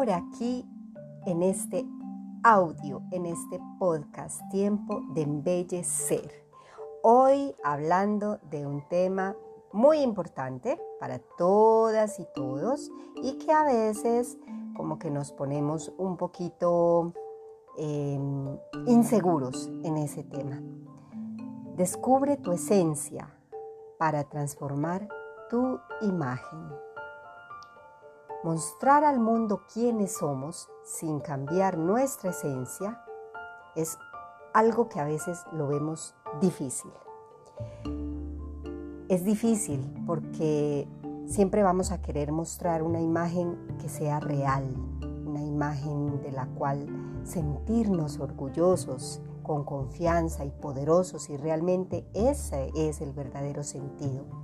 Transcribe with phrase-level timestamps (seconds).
[0.00, 0.66] Por aquí
[1.26, 1.86] en este
[2.42, 6.32] audio, en este podcast, Tiempo de Embellecer.
[7.02, 9.36] Hoy hablando de un tema
[9.74, 14.38] muy importante para todas y todos y que a veces
[14.74, 17.12] como que nos ponemos un poquito
[17.76, 18.56] em,
[18.86, 20.62] inseguros en ese tema.
[21.76, 23.34] Descubre tu esencia
[23.98, 25.06] para transformar
[25.50, 26.89] tu imagen.
[28.42, 32.98] Mostrar al mundo quiénes somos sin cambiar nuestra esencia
[33.76, 33.98] es
[34.54, 36.90] algo que a veces lo vemos difícil.
[39.10, 40.88] Es difícil porque
[41.26, 44.74] siempre vamos a querer mostrar una imagen que sea real,
[45.26, 46.86] una imagen de la cual
[47.24, 54.39] sentirnos orgullosos, con confianza y poderosos y realmente ese es el verdadero sentido.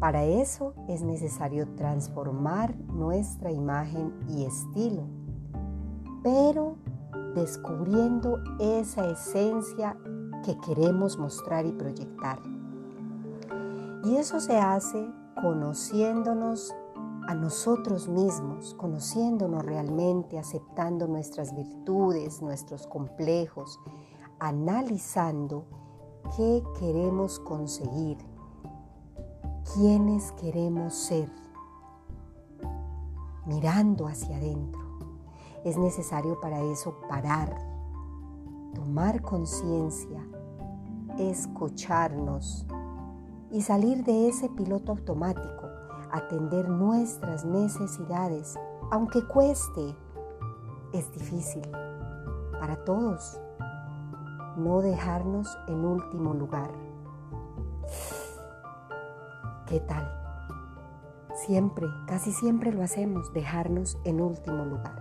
[0.00, 5.02] Para eso es necesario transformar nuestra imagen y estilo,
[6.22, 6.76] pero
[7.34, 9.98] descubriendo esa esencia
[10.42, 12.40] que queremos mostrar y proyectar.
[14.04, 15.06] Y eso se hace
[15.42, 16.74] conociéndonos
[17.28, 23.78] a nosotros mismos, conociéndonos realmente, aceptando nuestras virtudes, nuestros complejos,
[24.38, 25.66] analizando
[26.38, 28.16] qué queremos conseguir
[29.74, 31.30] quiénes queremos ser,
[33.46, 34.80] mirando hacia adentro.
[35.64, 37.56] Es necesario para eso parar,
[38.74, 40.26] tomar conciencia,
[41.18, 42.66] escucharnos
[43.52, 45.68] y salir de ese piloto automático,
[46.10, 48.58] atender nuestras necesidades,
[48.90, 49.94] aunque cueste.
[50.92, 51.62] Es difícil
[52.58, 53.38] para todos
[54.56, 56.70] no dejarnos en último lugar.
[59.70, 60.04] ¿Qué tal?
[61.32, 64.98] Siempre, casi siempre lo hacemos, dejarnos en último lugar.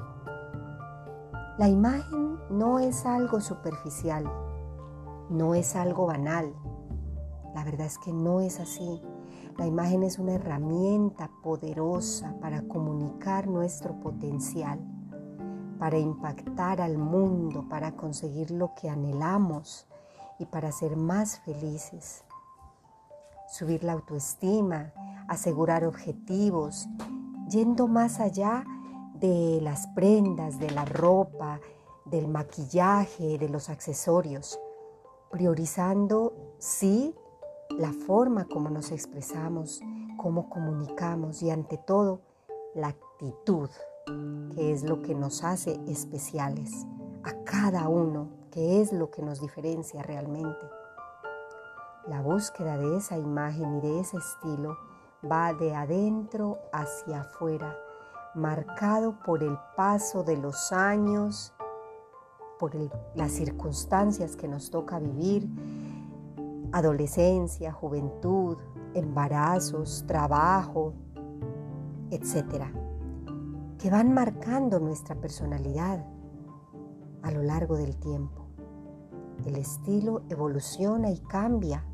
[1.57, 4.31] La imagen no es algo superficial,
[5.31, 6.53] no es algo banal.
[7.55, 9.01] La verdad es que no es así.
[9.57, 14.79] La imagen es una herramienta poderosa para comunicar nuestro potencial,
[15.79, 19.87] para impactar al mundo, para conseguir lo que anhelamos
[20.37, 22.23] y para ser más felices
[23.49, 24.93] subir la autoestima,
[25.27, 26.87] asegurar objetivos,
[27.49, 28.63] yendo más allá
[29.15, 31.59] de las prendas, de la ropa,
[32.05, 34.59] del maquillaje, de los accesorios,
[35.29, 37.13] priorizando, sí,
[37.77, 39.81] la forma como nos expresamos,
[40.17, 42.21] cómo comunicamos y ante todo
[42.73, 43.69] la actitud,
[44.55, 46.85] que es lo que nos hace especiales
[47.23, 50.78] a cada uno, que es lo que nos diferencia realmente.
[52.07, 54.77] La búsqueda de esa imagen y de ese estilo
[55.29, 57.75] va de adentro hacia afuera,
[58.35, 61.53] marcado por el paso de los años,
[62.57, 62.71] por
[63.15, 65.49] las circunstancias que nos toca vivir,
[66.71, 68.57] adolescencia, juventud,
[68.93, 70.93] embarazos, trabajo,
[72.11, 72.71] etcétera,
[73.77, 76.05] que van marcando nuestra personalidad
[77.21, 78.47] a lo largo del tiempo.
[79.45, 81.85] El estilo evoluciona y cambia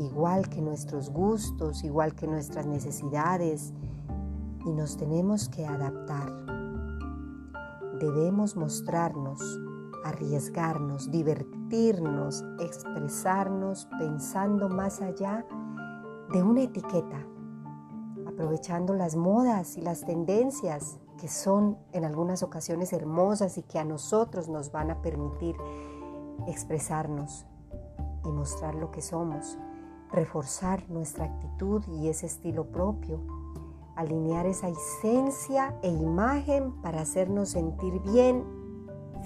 [0.00, 3.72] igual que nuestros gustos, igual que nuestras necesidades,
[4.64, 6.30] y nos tenemos que adaptar.
[7.98, 9.40] Debemos mostrarnos,
[10.04, 15.46] arriesgarnos, divertirnos, expresarnos pensando más allá
[16.32, 17.26] de una etiqueta,
[18.26, 23.84] aprovechando las modas y las tendencias que son en algunas ocasiones hermosas y que a
[23.84, 25.54] nosotros nos van a permitir
[26.46, 27.44] expresarnos
[28.24, 29.58] y mostrar lo que somos
[30.12, 33.20] reforzar nuestra actitud y ese estilo propio,
[33.96, 38.44] alinear esa esencia e imagen para hacernos sentir bien,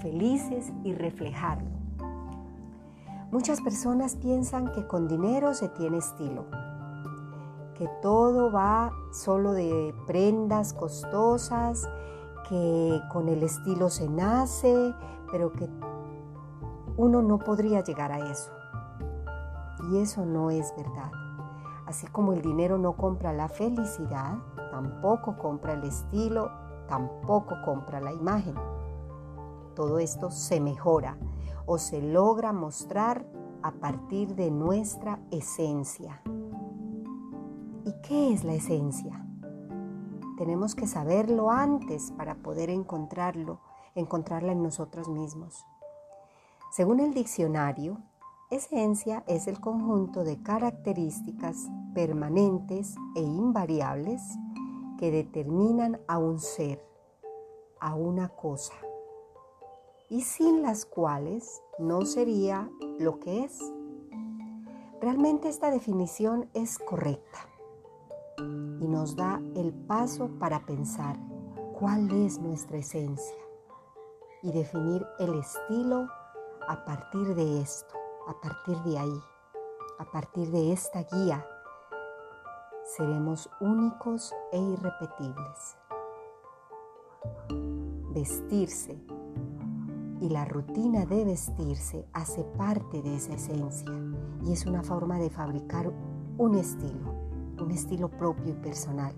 [0.01, 1.69] felices y reflejarlo.
[3.31, 6.45] Muchas personas piensan que con dinero se tiene estilo,
[7.77, 11.87] que todo va solo de prendas costosas,
[12.47, 14.93] que con el estilo se nace,
[15.31, 15.67] pero que
[16.97, 18.54] uno no podría llegar a eso.
[19.91, 21.11] Y eso no es verdad.
[21.85, 24.37] Así como el dinero no compra la felicidad,
[24.71, 26.49] tampoco compra el estilo,
[26.87, 28.55] tampoco compra la imagen.
[29.75, 31.17] Todo esto se mejora
[31.65, 33.25] o se logra mostrar
[33.61, 36.21] a partir de nuestra esencia.
[37.83, 39.25] ¿Y qué es la esencia?
[40.37, 43.59] Tenemos que saberlo antes para poder encontrarlo,
[43.93, 45.65] encontrarla en nosotros mismos.
[46.71, 47.99] Según el diccionario,
[48.51, 54.21] esencia es el conjunto de características permanentes e invariables
[54.97, 56.85] que determinan a un ser,
[57.79, 58.73] a una cosa,
[60.09, 62.69] y sin las cuales no sería
[62.99, 63.59] lo que es.
[65.01, 67.49] Realmente esta definición es correcta
[68.37, 71.17] y nos da el paso para pensar
[71.77, 73.37] cuál es nuestra esencia
[74.41, 76.07] y definir el estilo
[76.67, 77.95] a partir de esto,
[78.27, 79.23] a partir de ahí,
[79.99, 81.45] a partir de esta guía.
[82.97, 85.77] Seremos únicos e irrepetibles.
[88.13, 88.99] Vestirse
[90.21, 93.91] y la rutina de vestirse hace parte de esa esencia
[94.41, 95.91] y es una forma de fabricar
[96.37, 97.13] un estilo,
[97.59, 99.13] un estilo propio y personal,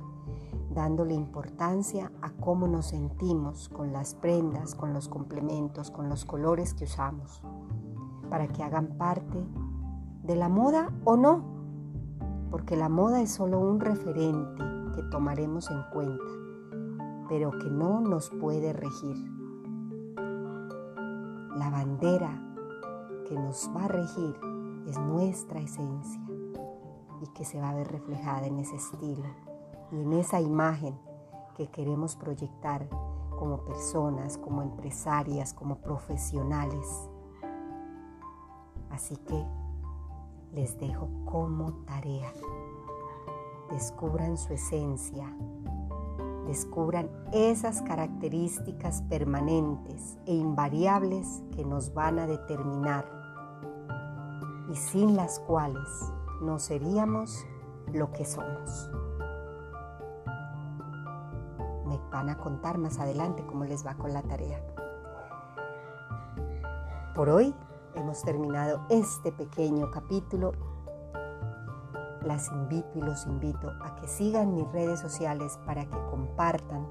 [0.74, 6.74] dándole importancia a cómo nos sentimos con las prendas, con los complementos, con los colores
[6.74, 7.42] que usamos,
[8.29, 9.45] para que hagan parte
[10.24, 11.44] de la moda o no,
[12.51, 14.63] porque la moda es solo un referente
[14.95, 16.24] que tomaremos en cuenta,
[17.29, 19.15] pero que no nos puede regir
[21.57, 22.39] la bandera
[23.27, 24.39] que nos va a regir
[24.88, 26.21] es nuestra esencia
[27.21, 29.25] y que se va a ver reflejada en ese estilo
[29.91, 30.97] y en esa imagen
[31.56, 32.88] que queremos proyectar
[33.39, 37.09] como personas, como empresarias, como profesionales.
[38.98, 39.46] Así que
[40.54, 42.34] les dejo como tarea.
[43.70, 45.32] Descubran su esencia,
[46.48, 53.06] descubran esas características permanentes e invariables que nos van a determinar
[54.72, 55.88] y sin las cuales
[56.42, 57.46] no seríamos
[57.94, 58.90] lo que somos.
[61.86, 64.60] Me van a contar más adelante cómo les va con la tarea.
[67.14, 67.54] Por hoy
[67.98, 70.54] hemos terminado este pequeño capítulo
[72.28, 76.86] las invito y los invito a que sigan mis redes sociales para que compartan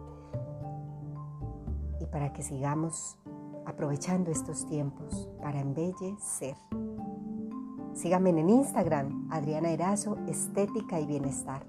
[2.00, 3.18] y para que sigamos
[3.66, 6.56] aprovechando estos tiempos para embellecer.
[7.92, 11.66] Síganme en Instagram, Adriana Erazo, Estética y Bienestar.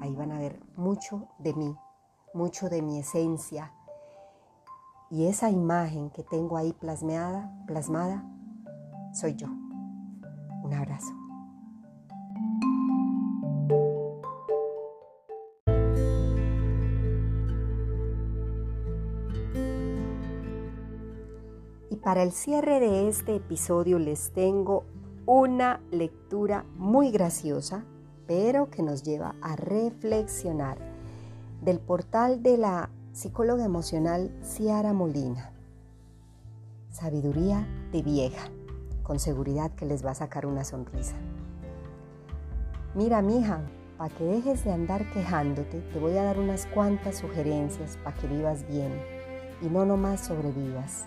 [0.00, 1.76] Ahí van a ver mucho de mí,
[2.32, 3.72] mucho de mi esencia.
[5.10, 8.24] Y esa imagen que tengo ahí plasmada, plasmada,
[9.16, 9.48] soy yo.
[10.62, 11.14] Un abrazo.
[22.02, 24.84] Para el cierre de este episodio les tengo
[25.26, 27.84] una lectura muy graciosa,
[28.28, 30.78] pero que nos lleva a reflexionar
[31.62, 35.50] del portal de la psicóloga emocional Ciara Molina.
[36.90, 38.50] Sabiduría de vieja,
[39.06, 41.14] con seguridad que les va a sacar una sonrisa.
[42.94, 43.60] Mira, mija,
[43.96, 48.26] para que dejes de andar quejándote, te voy a dar unas cuantas sugerencias para que
[48.26, 49.00] vivas bien
[49.62, 51.04] y no nomás sobrevivas.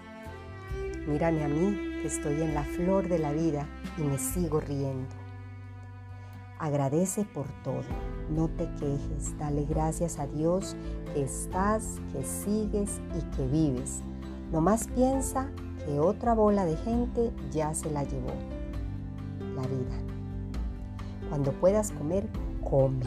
[1.08, 5.14] Mírame a mí, que estoy en la flor de la vida y me sigo riendo.
[6.58, 7.84] Agradece por todo,
[8.30, 10.78] no te quejes, dale gracias a Dios
[11.14, 14.02] que estás, que sigues y que vives.
[14.52, 15.50] Nomás piensa
[15.90, 18.32] que otra bola de gente ya se la llevó,
[19.56, 19.98] la vida.
[21.30, 22.30] Cuando puedas comer,
[22.64, 23.04] come.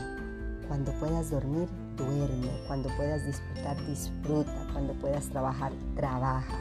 [0.66, 2.50] Cuando puedas dormir, duerme.
[2.66, 4.66] Cuando puedas disfrutar, disfruta.
[4.72, 6.58] Cuando puedas trabajar, trabaja.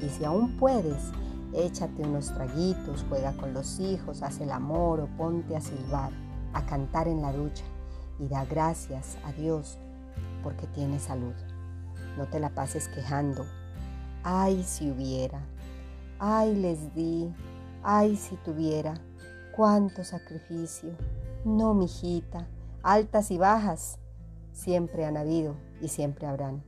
[0.00, 1.10] Y si aún puedes,
[1.52, 6.12] échate unos traguitos, juega con los hijos, haz el amor o ponte a silbar,
[6.52, 7.64] a cantar en la ducha
[8.20, 9.78] y da gracias a Dios
[10.44, 11.34] porque tienes salud.
[12.16, 13.44] No te la pases quejando.
[14.22, 15.55] Ay, si hubiera.
[16.18, 17.32] Ay, les di.
[17.82, 18.94] Ay, si tuviera.
[19.54, 20.90] Cuánto sacrificio.
[21.44, 22.46] No, mijita.
[22.82, 23.98] Altas y bajas
[24.52, 26.62] siempre han habido y siempre habrán.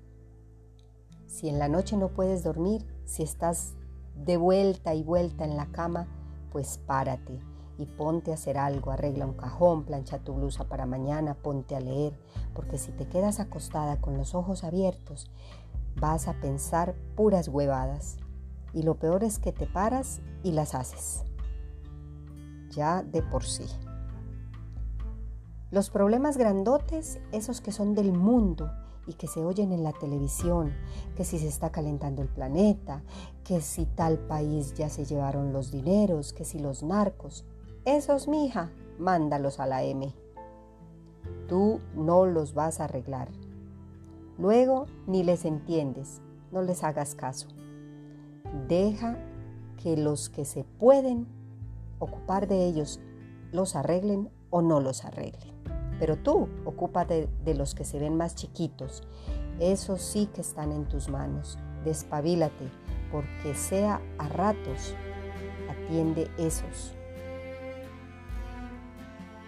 [1.27, 3.75] Si en la noche no puedes dormir, si estás
[4.15, 6.07] de vuelta y vuelta en la cama,
[6.53, 7.41] pues párate
[7.79, 11.81] y ponte a hacer algo, arregla un cajón, plancha tu blusa para mañana, ponte a
[11.81, 12.19] leer,
[12.55, 15.31] porque si te quedas acostada con los ojos abiertos,
[15.97, 18.19] vas a pensar puras huevadas.
[18.73, 21.25] Y lo peor es que te paras y las haces.
[22.71, 23.65] Ya de por sí.
[25.71, 28.71] Los problemas grandotes, esos que son del mundo
[29.07, 30.73] y que se oyen en la televisión,
[31.17, 33.03] que si se está calentando el planeta,
[33.45, 37.45] que si tal país ya se llevaron los dineros, que si los narcos,
[37.85, 40.15] esos, mija, mándalos a la M.
[41.49, 43.29] Tú no los vas a arreglar.
[44.39, 46.21] Luego ni les entiendes,
[46.53, 47.49] no les hagas caso.
[48.69, 49.17] Deja
[49.83, 51.27] que los que se pueden
[51.99, 53.01] ocupar de ellos
[53.53, 55.53] los arreglen o no los arreglen.
[55.99, 59.03] Pero tú ocúpate de los que se ven más chiquitos.
[59.59, 61.59] Esos sí que están en tus manos.
[61.85, 62.71] Despabilate,
[63.11, 64.95] porque sea a ratos,
[65.69, 66.95] atiende esos.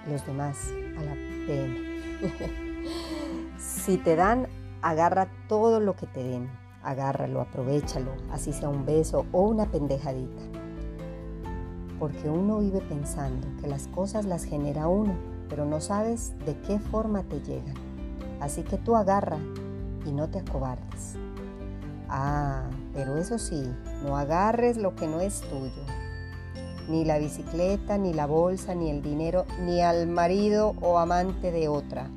[0.09, 0.57] Los demás
[0.99, 1.15] a la
[1.47, 1.77] pena.
[3.59, 4.49] si te dan,
[4.83, 6.51] agarra todo lo que te den.
[6.83, 10.43] Agárralo, aprovechalo, así sea un beso o una pendejadita.
[11.99, 15.13] Porque uno vive pensando que las cosas las genera uno,
[15.51, 17.75] pero no sabes de qué forma te llegan.
[18.41, 19.37] Así que tú agarra
[20.07, 21.17] y no te acobardes.
[22.09, 23.63] Ah, pero eso sí,
[24.03, 25.85] no agarres lo que no es tuyo.
[26.89, 31.69] Ni la bicicleta, ni la bolsa, ni el dinero, ni al marido o amante de
[31.69, 32.09] otra.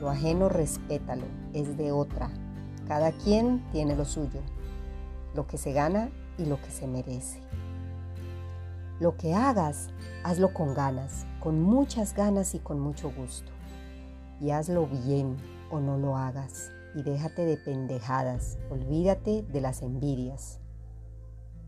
[0.00, 2.30] Lo ajeno respétalo, es de otra.
[2.90, 4.40] Cada quien tiene lo suyo,
[5.36, 7.40] lo que se gana y lo que se merece.
[8.98, 9.90] Lo que hagas,
[10.24, 13.52] hazlo con ganas, con muchas ganas y con mucho gusto.
[14.40, 15.36] Y hazlo bien
[15.70, 16.72] o no lo hagas.
[16.96, 20.58] Y déjate de pendejadas, olvídate de las envidias.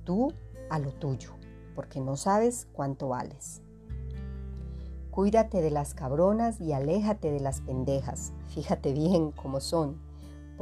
[0.02, 0.33] Tú
[0.71, 1.35] a lo tuyo,
[1.76, 3.62] porque no sabes cuánto vales.
[5.12, 8.33] Cuídate de las cabronas y aléjate de las pendejas.
[8.49, 10.11] Fíjate bien cómo son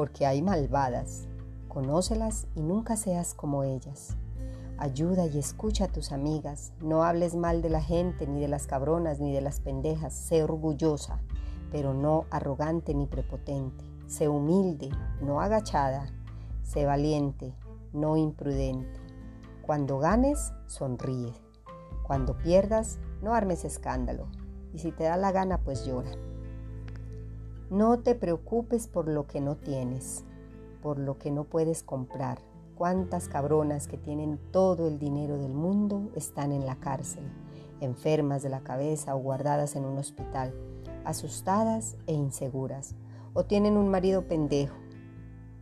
[0.01, 1.29] porque hay malvadas.
[1.69, 4.17] Conócelas y nunca seas como ellas.
[4.79, 6.73] Ayuda y escucha a tus amigas.
[6.81, 10.15] No hables mal de la gente, ni de las cabronas, ni de las pendejas.
[10.15, 11.21] Sé orgullosa,
[11.71, 13.85] pero no arrogante ni prepotente.
[14.07, 14.89] Sé humilde,
[15.21, 16.07] no agachada.
[16.63, 17.53] Sé valiente,
[17.93, 18.99] no imprudente.
[19.61, 21.35] Cuando ganes, sonríe.
[22.07, 24.29] Cuando pierdas, no armes escándalo.
[24.73, 26.13] Y si te da la gana, pues llora.
[27.71, 30.25] No te preocupes por lo que no tienes,
[30.83, 32.41] por lo que no puedes comprar.
[32.75, 37.23] Cuántas cabronas que tienen todo el dinero del mundo están en la cárcel,
[37.81, 40.53] enfermas de la cabeza o guardadas en un hospital,
[41.05, 42.97] asustadas e inseguras,
[43.35, 44.75] o tienen un marido pendejo.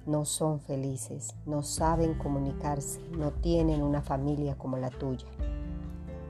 [0.06, 5.26] No son felices, no saben comunicarse, no tienen una familia como la tuya.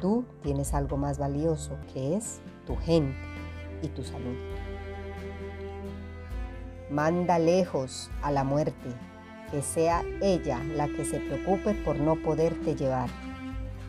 [0.01, 3.15] Tú tienes algo más valioso que es tu gente
[3.81, 4.35] y tu salud.
[6.91, 8.89] Manda lejos a la muerte,
[9.51, 13.11] que sea ella la que se preocupe por no poderte llevar,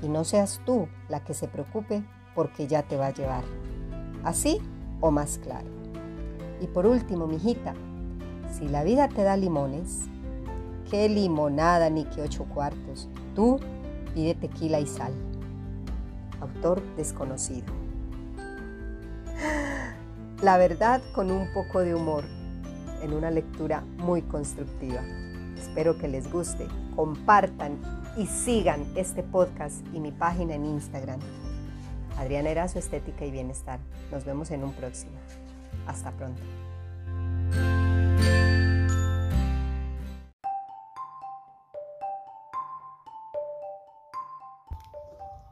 [0.02, 2.04] y no seas tú la que se preocupe
[2.36, 3.44] porque ya te va a llevar.
[4.24, 4.60] Así
[5.00, 5.68] o más claro.
[6.60, 7.74] Y por último, mijita,
[8.52, 10.10] si la vida te da limones,
[10.92, 13.08] qué limonada ni qué ocho cuartos.
[13.34, 13.60] Tú
[14.14, 15.14] pide tequila y sal.
[16.42, 17.68] Autor desconocido.
[20.42, 22.24] La verdad con un poco de humor
[23.02, 25.02] en una lectura muy constructiva.
[25.58, 27.78] Espero que les guste, compartan
[28.18, 31.20] y sigan este podcast y mi página en Instagram.
[32.18, 33.80] Adriana Erazo, Estética y Bienestar.
[34.12, 35.14] Nos vemos en un próximo.
[35.88, 36.42] Hasta pronto.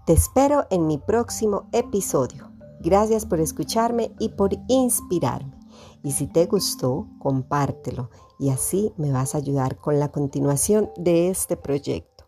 [0.05, 2.49] Te espero en mi próximo episodio.
[2.79, 5.56] Gracias por escucharme y por inspirarme.
[6.03, 11.29] Y si te gustó, compártelo y así me vas a ayudar con la continuación de
[11.29, 12.25] este proyecto.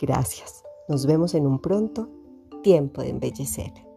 [0.00, 0.62] Gracias.
[0.88, 2.08] Nos vemos en un pronto
[2.62, 3.87] tiempo de embellecer.